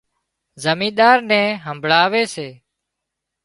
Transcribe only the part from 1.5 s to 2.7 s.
همڀۯاوي سي